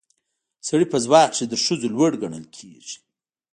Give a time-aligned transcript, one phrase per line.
[0.67, 2.95] سړي په ځواک کې تر ښځو لوړ ګڼل کیږي